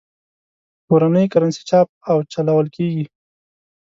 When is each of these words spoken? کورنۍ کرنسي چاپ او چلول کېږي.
کورنۍ 0.87 1.25
کرنسي 1.33 1.61
چاپ 1.69 1.87
او 2.09 2.17
چلول 2.33 2.65
کېږي. 2.75 3.05